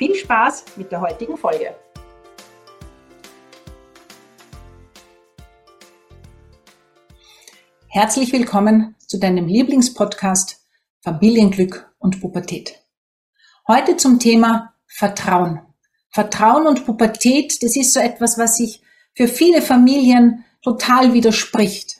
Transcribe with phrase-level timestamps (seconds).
[0.00, 1.76] Viel Spaß mit der heutigen Folge.
[7.86, 10.66] Herzlich willkommen zu deinem Lieblingspodcast
[11.02, 12.82] Familienglück und Pubertät.
[13.68, 15.60] Heute zum Thema Vertrauen.
[16.08, 18.80] Vertrauen und Pubertät, das ist so etwas, was sich
[19.12, 21.98] für viele Familien total widerspricht.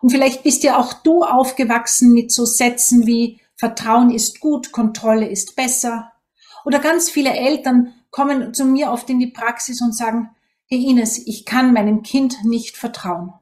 [0.00, 5.28] Und vielleicht bist ja auch du aufgewachsen mit so Sätzen wie Vertrauen ist gut, Kontrolle
[5.28, 6.12] ist besser,
[6.66, 10.30] oder ganz viele Eltern kommen zu mir oft in die Praxis und sagen,
[10.66, 13.32] Herr Ines, ich kann meinem Kind nicht vertrauen.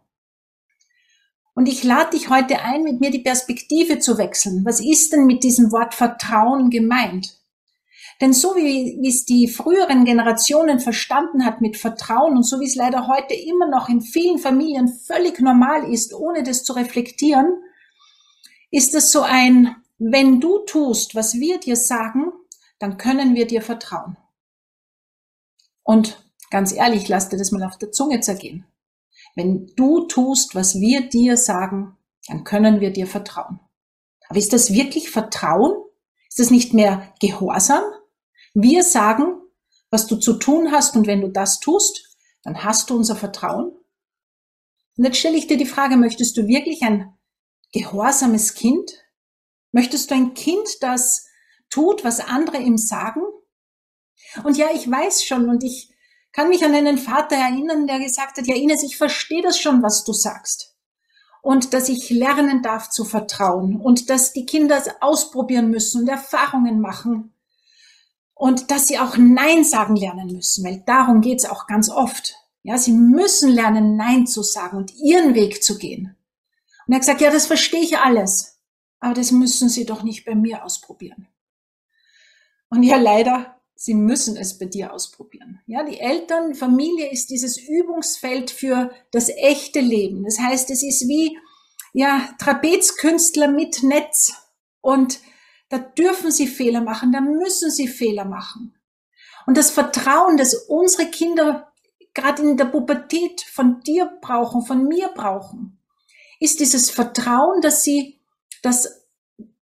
[1.54, 4.66] Und ich lade dich heute ein, mit mir die Perspektive zu wechseln.
[4.66, 7.38] Was ist denn mit diesem Wort Vertrauen gemeint?
[8.20, 12.66] Denn so wie, wie es die früheren Generationen verstanden hat mit Vertrauen und so wie
[12.66, 17.56] es leider heute immer noch in vielen Familien völlig normal ist, ohne das zu reflektieren,
[18.70, 22.32] ist es so ein, wenn du tust, was wir dir sagen,
[22.78, 24.16] dann können wir dir vertrauen.
[25.82, 28.66] Und ganz ehrlich, lass dir das mal auf der Zunge zergehen.
[29.34, 33.60] Wenn du tust, was wir dir sagen, dann können wir dir vertrauen.
[34.28, 35.72] Aber ist das wirklich Vertrauen?
[36.28, 37.84] Ist das nicht mehr Gehorsam?
[38.54, 39.40] Wir sagen,
[39.90, 43.72] was du zu tun hast und wenn du das tust, dann hast du unser Vertrauen.
[44.96, 47.12] Und jetzt stelle ich dir die Frage, möchtest du wirklich ein
[47.72, 49.04] gehorsames Kind?
[49.72, 51.26] Möchtest du ein Kind, das
[51.74, 53.20] tut, was andere ihm sagen.
[54.44, 55.90] Und ja, ich weiß schon und ich
[56.32, 59.82] kann mich an einen Vater erinnern, der gesagt hat, ja Ines, ich verstehe das schon,
[59.82, 60.76] was du sagst.
[61.42, 66.08] Und dass ich lernen darf zu vertrauen und dass die Kinder es ausprobieren müssen und
[66.08, 67.34] Erfahrungen machen.
[68.34, 72.34] Und dass sie auch Nein sagen lernen müssen, weil darum geht's auch ganz oft.
[72.62, 76.16] Ja, sie müssen lernen, Nein zu sagen und ihren Weg zu gehen.
[76.86, 78.58] Und er hat gesagt, ja, das verstehe ich alles,
[78.98, 81.28] aber das müssen Sie doch nicht bei mir ausprobieren.
[82.74, 85.60] Und ja, leider, sie müssen es bei dir ausprobieren.
[85.66, 90.24] Ja, die Eltern, Familie ist dieses Übungsfeld für das echte Leben.
[90.24, 91.38] Das heißt, es ist wie,
[91.92, 94.32] ja, Trapezkünstler mit Netz.
[94.80, 95.20] Und
[95.68, 98.74] da dürfen sie Fehler machen, da müssen sie Fehler machen.
[99.46, 101.72] Und das Vertrauen, das unsere Kinder
[102.12, 105.78] gerade in der Pubertät von dir brauchen, von mir brauchen,
[106.40, 108.20] ist dieses Vertrauen, dass sie
[108.62, 109.03] das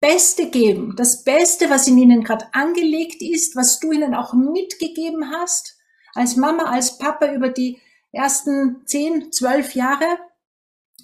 [0.00, 5.30] Beste geben, das Beste, was in ihnen gerade angelegt ist, was du ihnen auch mitgegeben
[5.30, 5.78] hast,
[6.14, 7.80] als Mama, als Papa über die
[8.10, 10.18] ersten 10, 12 Jahre,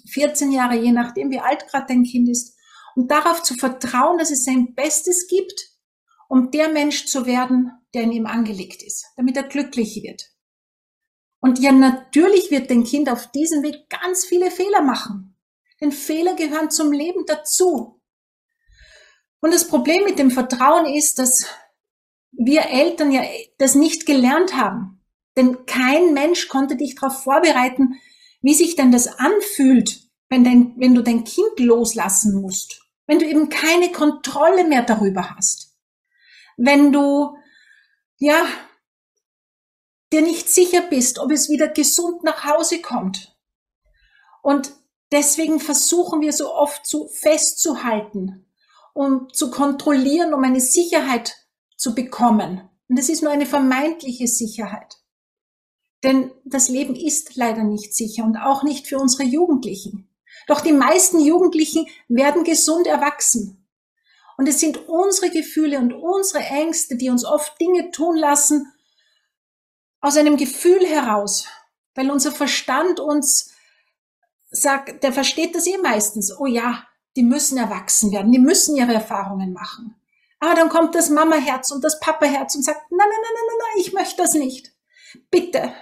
[0.09, 2.55] 14 Jahre, je nachdem, wie alt gerade dein Kind ist,
[2.95, 5.69] und darauf zu vertrauen, dass es sein Bestes gibt,
[6.27, 10.29] um der Mensch zu werden, der in ihm angelegt ist, damit er glücklich wird.
[11.39, 15.35] Und ja, natürlich wird dein Kind auf diesem Weg ganz viele Fehler machen.
[15.79, 17.98] Denn Fehler gehören zum Leben dazu.
[19.41, 21.45] Und das Problem mit dem Vertrauen ist, dass
[22.31, 23.23] wir Eltern ja
[23.57, 25.01] das nicht gelernt haben.
[25.37, 27.99] Denn kein Mensch konnte dich darauf vorbereiten,
[28.41, 32.81] wie sich denn das anfühlt, wenn, dein, wenn du dein Kind loslassen musst.
[33.07, 35.75] Wenn du eben keine Kontrolle mehr darüber hast.
[36.57, 37.37] Wenn du,
[38.17, 38.45] ja,
[40.11, 43.35] dir nicht sicher bist, ob es wieder gesund nach Hause kommt.
[44.41, 44.71] Und
[45.11, 48.48] deswegen versuchen wir so oft zu festzuhalten,
[48.99, 51.33] um zu kontrollieren, um eine Sicherheit
[51.77, 52.69] zu bekommen.
[52.89, 54.97] Und es ist nur eine vermeintliche Sicherheit.
[56.03, 60.09] Denn das Leben ist leider nicht sicher und auch nicht für unsere Jugendlichen.
[60.47, 63.65] Doch die meisten Jugendlichen werden gesund erwachsen.
[64.35, 68.69] Und es sind unsere Gefühle und unsere Ängste, die uns oft Dinge tun lassen,
[70.01, 71.45] aus einem Gefühl heraus,
[71.95, 73.53] weil unser Verstand uns
[74.51, 76.37] sagt, der versteht das eh meistens.
[76.37, 76.88] Oh ja,
[77.19, 79.93] die müssen erwachsen werden, die müssen ihre Erfahrungen machen.
[80.39, 83.83] Aber dann kommt das Mama-Herz und das Papa-Herz und sagt, nein, nein, nein, nein, nein,
[83.85, 84.71] ich möchte das nicht.
[85.29, 85.73] Bitte.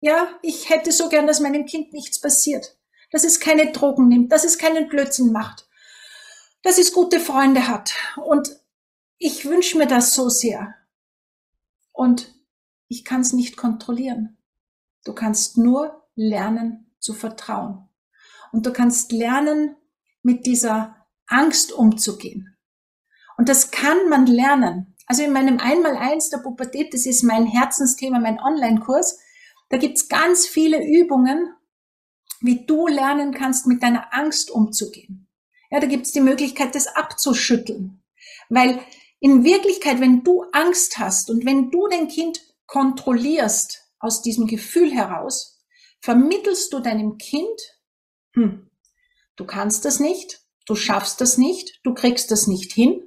[0.00, 2.78] Ja, ich hätte so gern, dass meinem Kind nichts passiert.
[3.10, 5.68] Dass es keine Drogen nimmt, dass es keinen Blödsinn macht.
[6.62, 7.92] Dass es gute Freunde hat.
[8.24, 8.58] Und
[9.18, 10.76] ich wünsche mir das so sehr.
[11.92, 12.34] Und
[12.88, 14.38] ich kann es nicht kontrollieren.
[15.04, 17.86] Du kannst nur lernen zu vertrauen.
[18.50, 19.76] Und du kannst lernen,
[20.26, 22.56] mit dieser Angst umzugehen.
[23.38, 24.96] Und das kann man lernen.
[25.06, 29.20] Also in meinem Einmaleins der Pubertät, das ist mein Herzensthema, mein Online-Kurs,
[29.68, 31.54] da gibt's ganz viele Übungen,
[32.40, 35.28] wie du lernen kannst, mit deiner Angst umzugehen.
[35.70, 38.02] Ja, da gibt's die Möglichkeit, das abzuschütteln.
[38.48, 38.80] Weil
[39.20, 44.90] in Wirklichkeit, wenn du Angst hast und wenn du dein Kind kontrollierst aus diesem Gefühl
[44.92, 45.62] heraus,
[46.00, 47.60] vermittelst du deinem Kind,
[48.34, 48.65] hm,
[49.36, 53.00] du kannst das nicht, du schaffst das nicht, du kriegst das nicht hin,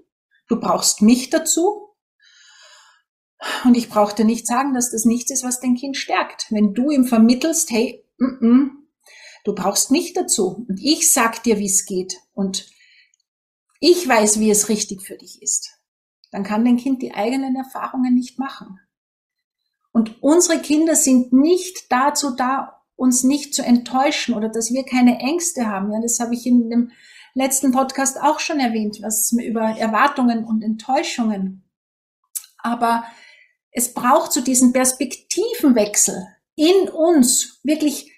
[0.47, 1.95] du brauchst mich dazu.
[3.63, 6.47] Und ich brauche dir nicht sagen, dass das nichts ist, was dein Kind stärkt.
[6.49, 8.69] Wenn du ihm vermittelst, hey, mm -mm,
[9.45, 12.69] du brauchst mich dazu und ich sag dir, wie es geht und
[13.79, 15.71] ich weiß, wie es richtig für dich ist,
[16.31, 18.79] dann kann dein Kind die eigenen Erfahrungen nicht machen.
[19.91, 25.19] Und unsere Kinder sind nicht dazu da, uns nicht zu enttäuschen oder dass wir keine
[25.19, 25.91] Ängste haben.
[25.91, 26.91] Ja, das habe ich in dem
[27.33, 31.63] letzten Podcast auch schon erwähnt, was über Erwartungen und Enttäuschungen.
[32.57, 33.05] Aber
[33.71, 38.11] es braucht so diesen Perspektivenwechsel in uns wirklich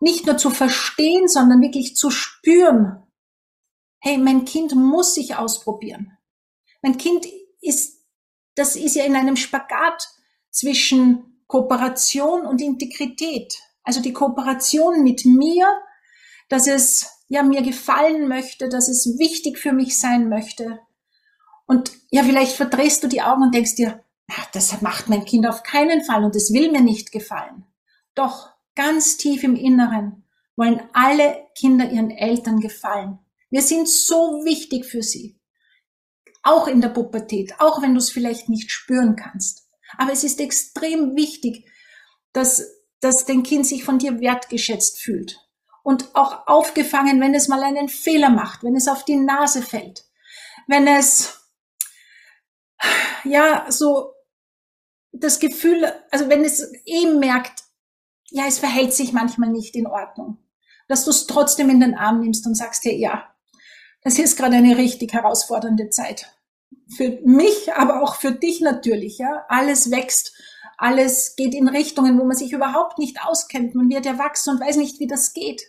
[0.00, 3.02] nicht nur zu verstehen, sondern wirklich zu spüren.
[3.98, 6.16] Hey, mein Kind muss sich ausprobieren.
[6.80, 7.26] Mein Kind
[7.60, 8.04] ist,
[8.54, 10.08] das ist ja in einem Spagat
[10.50, 13.58] zwischen Kooperation und Integrität.
[13.84, 15.66] Also die Kooperation mit mir,
[16.48, 20.80] dass es ja mir gefallen möchte, dass es wichtig für mich sein möchte.
[21.66, 25.46] Und ja, vielleicht verdrehst du die Augen und denkst dir, ach, das macht mein Kind
[25.46, 27.64] auf keinen Fall und es will mir nicht gefallen.
[28.14, 30.24] Doch ganz tief im Inneren
[30.56, 33.18] wollen alle Kinder ihren Eltern gefallen.
[33.50, 35.38] Wir sind so wichtig für sie.
[36.42, 39.68] Auch in der Pubertät, auch wenn du es vielleicht nicht spüren kannst.
[39.96, 41.70] Aber es ist extrem wichtig,
[42.32, 42.66] dass,
[43.02, 45.38] dass dein Kind sich von dir wertgeschätzt fühlt
[45.82, 50.04] und auch aufgefangen, wenn es mal einen Fehler macht, wenn es auf die Nase fällt,
[50.68, 51.40] wenn es
[53.24, 54.14] ja so
[55.12, 57.64] das Gefühl, also wenn es eben merkt,
[58.30, 60.38] ja, es verhält sich manchmal nicht in Ordnung,
[60.88, 63.34] dass du es trotzdem in den Arm nimmst und sagst dir, ja,
[64.02, 66.31] das ist gerade eine richtig herausfordernde Zeit.
[66.96, 69.44] Für mich, aber auch für dich natürlich, ja.
[69.48, 70.32] Alles wächst,
[70.76, 73.74] alles geht in Richtungen, wo man sich überhaupt nicht auskennt.
[73.74, 75.62] Man wird erwachsen und weiß nicht, wie das geht.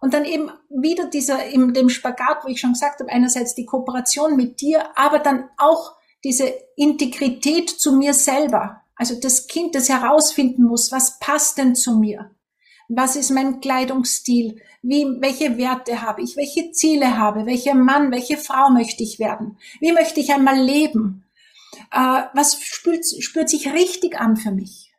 [0.00, 3.66] Und dann eben wieder dieser, in dem Spagat, wo ich schon gesagt habe, einerseits die
[3.66, 8.82] Kooperation mit dir, aber dann auch diese Integrität zu mir selber.
[8.96, 12.30] Also das Kind, das herausfinden muss, was passt denn zu mir?
[12.88, 14.60] Was ist mein Kleidungsstil?
[14.82, 16.36] Wie, welche Werte habe ich?
[16.36, 17.46] Welche Ziele habe?
[17.46, 19.58] Welcher Mann, welche Frau möchte ich werden?
[19.80, 21.24] Wie möchte ich einmal leben?
[21.90, 24.92] Äh, was spürt, spürt sich richtig an für mich?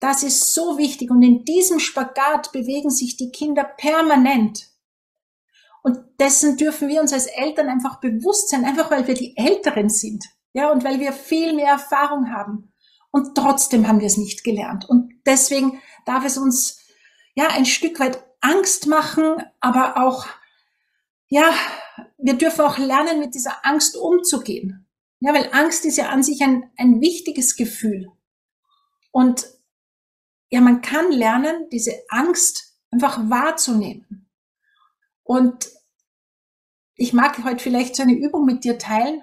[0.00, 1.10] Das ist so wichtig.
[1.10, 4.68] Und in diesem Spagat bewegen sich die Kinder permanent.
[5.82, 9.88] Und dessen dürfen wir uns als Eltern einfach bewusst sein, einfach weil wir die Älteren
[9.88, 10.24] sind.
[10.54, 12.72] Ja, und weil wir viel mehr Erfahrung haben.
[13.12, 14.88] Und trotzdem haben wir es nicht gelernt.
[14.88, 16.80] Und deswegen darf es uns,
[17.34, 20.26] ja, ein Stück weit Angst machen, aber auch,
[21.28, 21.54] ja,
[22.18, 24.86] wir dürfen auch lernen, mit dieser Angst umzugehen.
[25.20, 28.10] Ja, weil Angst ist ja an sich ein, ein wichtiges Gefühl.
[29.12, 29.46] Und
[30.50, 34.28] ja, man kann lernen, diese Angst einfach wahrzunehmen.
[35.22, 35.70] Und
[36.96, 39.22] ich mag heute vielleicht so eine Übung mit dir teilen.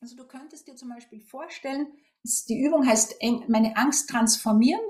[0.00, 1.86] Also du könntest dir zum Beispiel vorstellen,
[2.48, 3.16] die Übung heißt
[3.48, 4.80] meine Angst transformieren.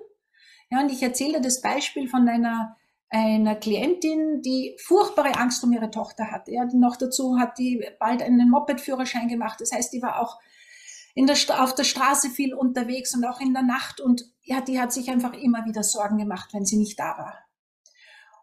[0.71, 2.77] Ja, und ich erzähle das Beispiel von einer,
[3.11, 6.53] einer Klientin, die furchtbare Angst um ihre Tochter hatte.
[6.53, 9.61] Ja, noch dazu hat die bald einen Moped-Führerschein gemacht.
[9.61, 10.39] Das heißt, die war auch
[11.15, 14.01] in der, auf der Straße viel unterwegs und auch in der Nacht.
[14.01, 17.39] Und ja, die hat sich einfach immer wieder Sorgen gemacht, wenn sie nicht da war.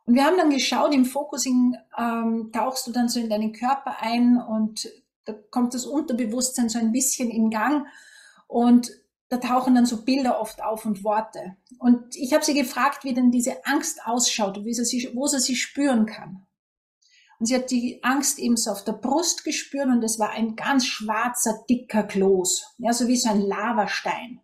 [0.05, 3.97] Und wir haben dann geschaut, im Focusing ähm, tauchst du dann so in deinen Körper
[4.01, 4.89] ein und
[5.25, 7.85] da kommt das Unterbewusstsein so ein bisschen in Gang
[8.47, 8.91] und
[9.29, 11.55] da tauchen dann so Bilder oft auf und Worte.
[11.81, 15.55] Und ich habe sie gefragt, wie denn diese Angst ausschaut, wie sie, wo sie sie
[15.55, 16.45] spüren kann.
[17.39, 20.55] Und sie hat die Angst eben so auf der Brust gespürt und es war ein
[20.55, 22.75] ganz schwarzer, dicker Kloß.
[22.77, 24.41] Ja, so wie so ein Lavastein.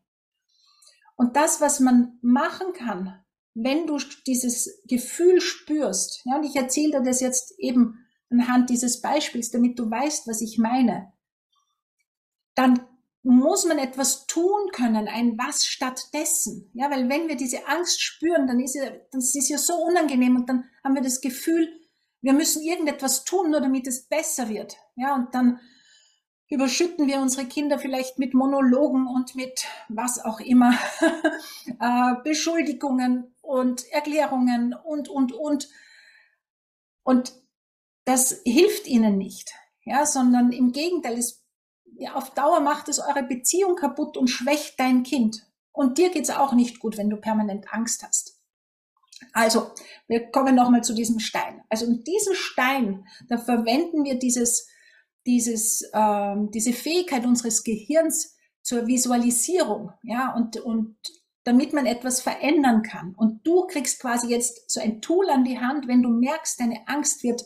[1.15, 6.93] Und das, was man machen kann, wenn du dieses Gefühl spürst, ja, und ich erzähle
[6.93, 11.13] dir das jetzt eben anhand dieses Beispiels, damit du weißt, was ich meine,
[12.55, 12.79] dann
[13.27, 16.71] muss man etwas tun können, ein was stattdessen.
[16.73, 20.37] Ja, weil wenn wir diese Angst spüren, dann ist, ja, das ist ja so unangenehm
[20.37, 21.67] und dann haben wir das Gefühl,
[22.21, 24.77] wir müssen irgendetwas tun, nur damit es besser wird.
[24.95, 25.59] Ja, und dann
[26.49, 30.73] überschütten wir unsere Kinder vielleicht mit Monologen und mit was auch immer,
[31.81, 35.67] äh, Beschuldigungen und Erklärungen und, und, und.
[37.03, 37.33] Und
[38.05, 39.53] das hilft ihnen nicht,
[39.83, 41.45] ja, sondern im Gegenteil, es
[42.13, 45.47] auf Dauer macht es eure Beziehung kaputt und schwächt dein Kind.
[45.71, 48.37] Und dir geht's auch nicht gut, wenn du permanent Angst hast.
[49.33, 49.71] Also,
[50.07, 51.63] wir kommen nochmal zu diesem Stein.
[51.69, 54.67] Also in diesem Stein, da verwenden wir dieses,
[55.25, 60.97] dieses, ähm, diese Fähigkeit unseres Gehirns zur Visualisierung, ja, und, und
[61.43, 63.15] damit man etwas verändern kann.
[63.15, 66.87] Und du kriegst quasi jetzt so ein Tool an die Hand, wenn du merkst, deine
[66.87, 67.43] Angst wird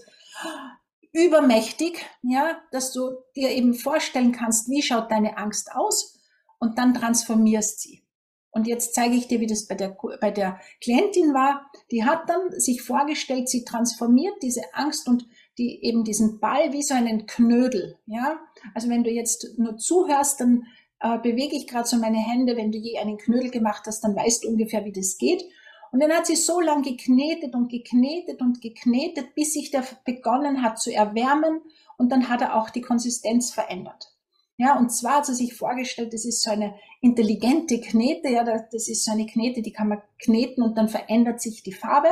[1.14, 6.20] übermächtig, ja, dass du dir eben vorstellen kannst, wie schaut deine Angst aus
[6.60, 8.04] und dann transformierst sie.
[8.52, 11.72] Und jetzt zeige ich dir, wie das bei der, bei der Klientin war.
[11.90, 15.26] Die hat dann sich vorgestellt, sie transformiert diese Angst und
[15.58, 18.40] die eben diesen Ball wie so einen Knödel, ja.
[18.74, 20.66] Also wenn du jetzt nur zuhörst, dann
[21.00, 22.58] äh, bewege ich gerade so meine Hände.
[22.58, 25.44] Wenn du je einen Knödel gemacht hast, dann weißt du ungefähr, wie das geht.
[25.92, 30.64] Und dann hat sie so lang geknetet und geknetet und geknetet, bis sich der begonnen
[30.64, 31.62] hat zu erwärmen
[31.98, 34.16] und dann hat er auch die Konsistenz verändert.
[34.58, 38.88] Ja, und zwar hat sie sich vorgestellt, das ist so eine intelligente Knete, ja, das
[38.88, 42.10] ist so eine Knete, die kann man kneten und dann verändert sich die Farbe.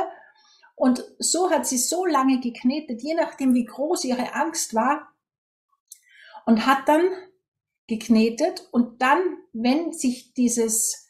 [0.74, 5.10] Und so hat sie so lange geknetet, je nachdem wie groß ihre Angst war,
[6.46, 7.02] und hat dann
[7.86, 9.20] geknetet und dann,
[9.52, 11.08] wenn sich dieses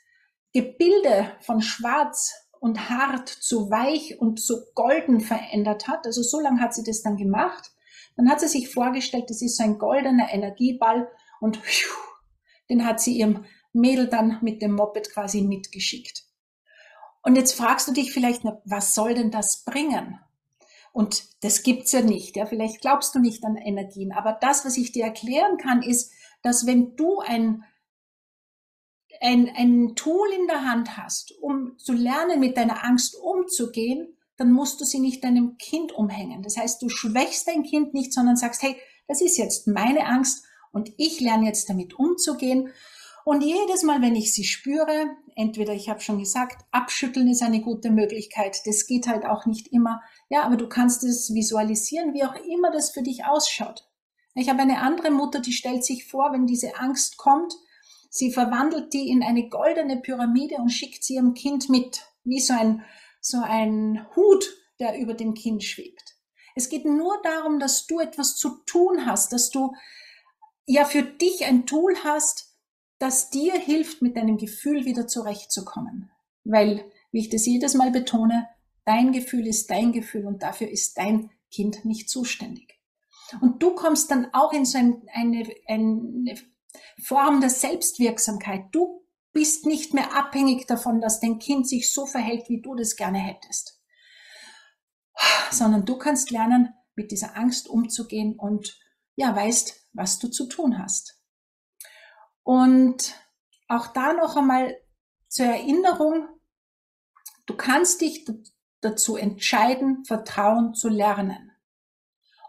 [0.52, 6.06] Gebilde von Schwarz und hart zu weich und zu golden verändert hat.
[6.06, 7.72] Also so lange hat sie das dann gemacht.
[8.16, 11.08] Dann hat sie sich vorgestellt, das ist so ein goldener Energieball
[11.40, 11.58] und
[12.70, 16.24] den hat sie ihrem Mädel dann mit dem Moped quasi mitgeschickt.
[17.22, 20.20] Und jetzt fragst du dich vielleicht, was soll denn das bringen?
[20.92, 22.36] Und das gibt's ja nicht.
[22.36, 24.12] Ja, vielleicht glaubst du nicht an Energien.
[24.12, 26.12] Aber das, was ich dir erklären kann, ist,
[26.42, 27.64] dass wenn du ein
[29.20, 34.52] ein, ein Tool in der Hand hast, um zu lernen, mit deiner Angst umzugehen, dann
[34.52, 36.42] musst du sie nicht deinem Kind umhängen.
[36.42, 40.44] Das heißt, du schwächst dein Kind nicht, sondern sagst, hey, das ist jetzt meine Angst
[40.72, 42.70] und ich lerne jetzt damit umzugehen.
[43.26, 47.60] Und jedes Mal, wenn ich sie spüre, entweder, ich habe schon gesagt, abschütteln ist eine
[47.60, 48.62] gute Möglichkeit.
[48.64, 50.00] Das geht halt auch nicht immer.
[50.30, 53.86] Ja, aber du kannst es visualisieren, wie auch immer das für dich ausschaut.
[54.34, 57.54] Ich habe eine andere Mutter, die stellt sich vor, wenn diese Angst kommt,
[58.10, 62.52] Sie verwandelt die in eine goldene Pyramide und schickt sie ihrem Kind mit, wie so
[62.52, 62.84] ein,
[63.20, 64.44] so ein Hut,
[64.80, 66.16] der über dem Kind schwebt.
[66.56, 69.72] Es geht nur darum, dass du etwas zu tun hast, dass du
[70.66, 72.56] ja für dich ein Tool hast,
[72.98, 76.10] das dir hilft, mit deinem Gefühl wieder zurechtzukommen.
[76.44, 78.48] Weil, wie ich das jedes Mal betone,
[78.84, 82.78] dein Gefühl ist dein Gefühl und dafür ist dein Kind nicht zuständig.
[83.40, 86.34] Und du kommst dann auch in so ein, eine, eine
[87.02, 88.66] Form der Selbstwirksamkeit.
[88.72, 92.96] Du bist nicht mehr abhängig davon, dass dein Kind sich so verhält, wie du das
[92.96, 93.80] gerne hättest,
[95.50, 98.78] sondern du kannst lernen, mit dieser Angst umzugehen und
[99.14, 101.20] ja, weißt, was du zu tun hast.
[102.42, 103.14] Und
[103.68, 104.76] auch da noch einmal
[105.28, 106.28] zur Erinnerung,
[107.46, 108.28] du kannst dich
[108.80, 111.52] dazu entscheiden, Vertrauen zu lernen.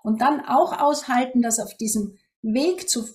[0.04, 3.08] Und dann auch aushalten, dass auf diesem Weg zu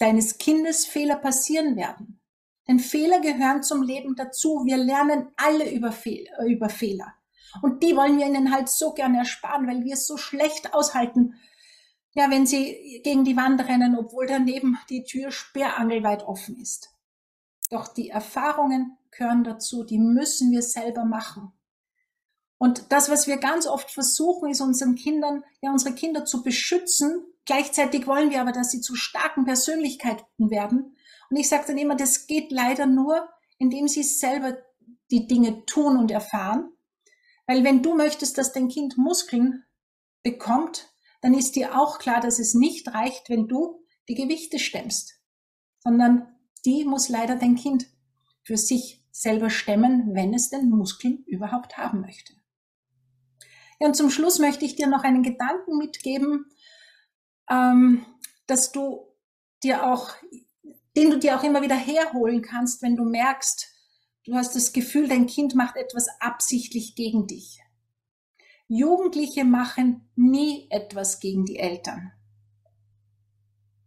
[0.00, 2.20] deines Kindes Fehler passieren werden.
[2.66, 4.64] Denn Fehler gehören zum Leben dazu.
[4.64, 7.14] Wir lernen alle über, Fehl über Fehler.
[7.62, 11.34] Und die wollen wir ihnen halt so gerne ersparen, weil wir es so schlecht aushalten,
[12.12, 16.90] ja, wenn sie gegen die Wand rennen, obwohl daneben die Tür sperrangelweit offen ist.
[17.70, 21.52] Doch die Erfahrungen gehören dazu, die müssen wir selber machen.
[22.60, 27.24] Und das, was wir ganz oft versuchen, ist unseren Kindern, ja, unsere Kinder zu beschützen
[27.50, 30.96] Gleichzeitig wollen wir aber, dass sie zu starken Persönlichkeiten werden.
[31.30, 34.56] Und ich sage dann immer, das geht leider nur, indem sie selber
[35.10, 36.70] die Dinge tun und erfahren.
[37.48, 39.64] Weil wenn du möchtest, dass dein Kind Muskeln
[40.22, 45.20] bekommt, dann ist dir auch klar, dass es nicht reicht, wenn du die Gewichte stemmst,
[45.80, 46.28] sondern
[46.64, 47.86] die muss leider dein Kind
[48.44, 52.39] für sich selber stemmen, wenn es den Muskeln überhaupt haben möchte.
[53.80, 56.46] Ja, und zum Schluss möchte ich dir noch einen Gedanken mitgeben,
[57.50, 58.04] ähm,
[58.46, 59.08] dass du
[59.62, 60.10] dir auch,
[60.96, 63.68] den du dir auch immer wieder herholen kannst, wenn du merkst,
[64.24, 67.60] du hast das Gefühl, dein Kind macht etwas absichtlich gegen dich.
[68.68, 72.12] Jugendliche machen nie etwas gegen die Eltern.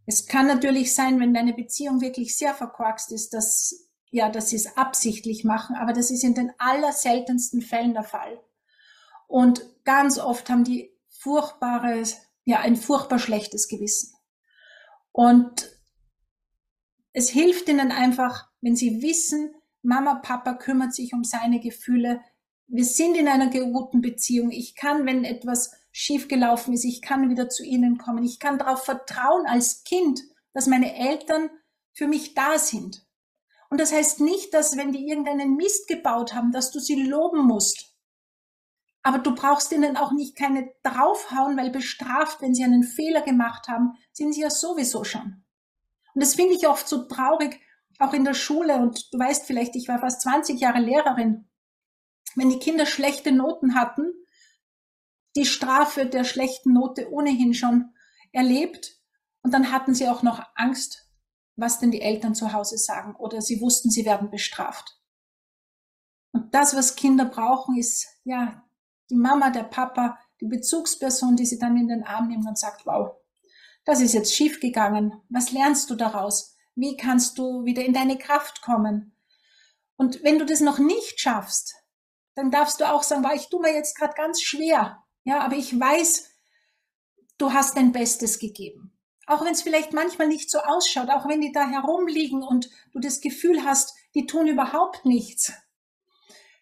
[0.06, 4.56] Es kann natürlich sein, wenn deine Beziehung wirklich sehr verkorkst ist, dass, ja, dass sie
[4.56, 8.38] es absichtlich machen, aber das ist in den allerseltensten Fällen der Fall.
[9.26, 14.14] Und ganz oft haben die furchtbares ja ein furchtbar schlechtes Gewissen.
[15.12, 15.70] Und
[17.12, 22.20] es hilft ihnen einfach, wenn sie wissen, Mama, Papa kümmert sich um seine Gefühle.
[22.66, 24.50] Wir sind in einer guten Beziehung.
[24.50, 28.24] Ich kann, wenn etwas schiefgelaufen ist, ich kann wieder zu ihnen kommen.
[28.24, 30.20] Ich kann darauf vertrauen als Kind,
[30.52, 31.50] dass meine Eltern
[31.92, 33.06] für mich da sind.
[33.70, 37.44] Und das heißt nicht, dass wenn die irgendeinen Mist gebaut haben, dass du sie loben
[37.44, 37.93] musst.
[39.04, 43.68] Aber du brauchst ihnen auch nicht keine draufhauen, weil bestraft, wenn sie einen Fehler gemacht
[43.68, 45.44] haben, sind sie ja sowieso schon.
[46.14, 47.60] Und das finde ich oft so traurig,
[47.98, 48.76] auch in der Schule.
[48.76, 51.46] Und du weißt vielleicht, ich war fast 20 Jahre Lehrerin.
[52.34, 54.10] Wenn die Kinder schlechte Noten hatten,
[55.36, 57.92] die Strafe der schlechten Note ohnehin schon
[58.32, 58.98] erlebt.
[59.42, 61.10] Und dann hatten sie auch noch Angst,
[61.56, 64.98] was denn die Eltern zu Hause sagen oder sie wussten, sie werden bestraft.
[66.32, 68.63] Und das, was Kinder brauchen, ist ja
[69.10, 72.86] die Mama, der Papa, die Bezugsperson, die sie dann in den Arm nimmt und sagt,
[72.86, 73.16] wow,
[73.84, 75.12] das ist jetzt schief gegangen.
[75.28, 76.56] Was lernst du daraus?
[76.74, 79.16] Wie kannst du wieder in deine Kraft kommen?
[79.96, 81.74] Und wenn du das noch nicht schaffst,
[82.34, 85.04] dann darfst du auch sagen, wow, ich tue mir jetzt gerade ganz schwer.
[85.24, 86.30] Ja, aber ich weiß,
[87.38, 88.92] du hast dein Bestes gegeben.
[89.26, 93.00] Auch wenn es vielleicht manchmal nicht so ausschaut, auch wenn die da herumliegen und du
[93.00, 95.52] das Gefühl hast, die tun überhaupt nichts.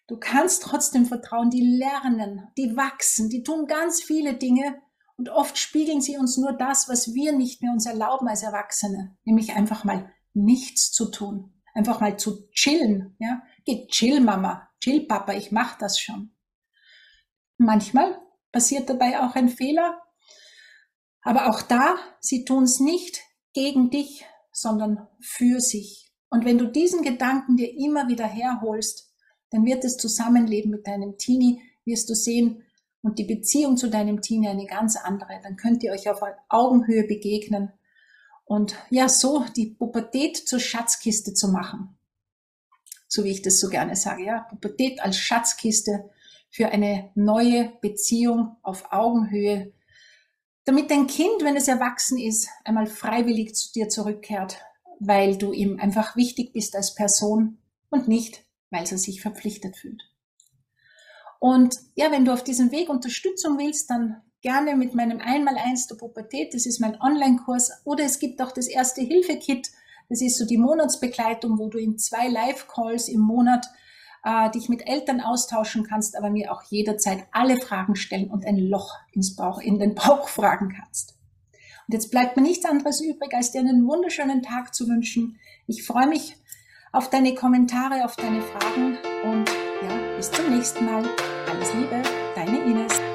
[0.07, 4.81] Du kannst trotzdem vertrauen, die lernen, die wachsen, die tun ganz viele Dinge
[5.15, 9.15] und oft spiegeln sie uns nur das, was wir nicht mehr uns erlauben als Erwachsene,
[9.23, 13.41] nämlich einfach mal nichts zu tun, einfach mal zu chillen, ja?
[13.65, 16.35] Geh chill Mama, chill Papa, ich mach das schon.
[17.57, 18.19] Manchmal
[18.51, 20.01] passiert dabei auch ein Fehler,
[21.21, 23.21] aber auch da, sie tun es nicht
[23.53, 26.11] gegen dich, sondern für sich.
[26.29, 29.12] Und wenn du diesen Gedanken dir immer wieder herholst,
[29.53, 32.63] dann wird das Zusammenleben mit deinem Teenie, wirst du sehen,
[33.01, 35.39] und die Beziehung zu deinem Teenie eine ganz andere.
[35.43, 37.73] Dann könnt ihr euch auf Augenhöhe begegnen
[38.45, 41.97] und ja, so die Pubertät zur Schatzkiste zu machen.
[43.09, 46.09] So wie ich das so gerne sage, ja, Pubertät als Schatzkiste
[46.49, 49.73] für eine neue Beziehung auf Augenhöhe
[50.65, 54.57] damit dein Kind, wenn es erwachsen ist, einmal freiwillig zu dir zurückkehrt,
[54.99, 57.57] weil du ihm einfach wichtig bist als Person
[57.89, 60.03] und nicht, weil er sich verpflichtet fühlt.
[61.39, 65.95] Und ja, wenn du auf diesem Weg Unterstützung willst, dann gerne mit meinem Einmaleins der
[65.95, 69.69] Pubertät, das ist mein Online-Kurs, oder es gibt auch das erste Hilfe-Kit,
[70.09, 73.65] das ist so die Monatsbegleitung, wo du in zwei Live-Calls im Monat
[74.23, 78.57] äh, dich mit Eltern austauschen kannst, aber mir auch jederzeit alle Fragen stellen und ein
[78.57, 81.17] Loch ins Bauch, in den Bauch fragen kannst.
[81.87, 85.39] Und jetzt bleibt mir nichts anderes übrig, als dir einen wunderschönen Tag zu wünschen.
[85.67, 86.37] Ich freue mich
[86.93, 91.03] auf deine Kommentare, auf deine Fragen und ja, bis zum nächsten Mal.
[91.49, 92.01] Alles Liebe,
[92.35, 93.12] deine Ines.